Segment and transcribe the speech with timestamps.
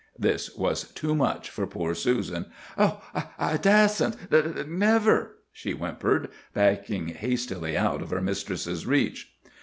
[0.17, 2.47] "This was too much for poor Susan.
[2.75, 3.03] "'Oh,
[3.37, 9.35] I dasn't—never!' she whimpered, backing hastily out of her mistress's reach.